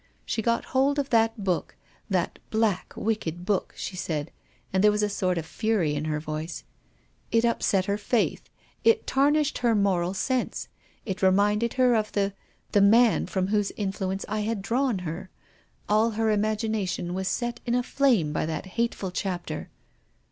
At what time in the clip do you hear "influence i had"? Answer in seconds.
13.77-14.63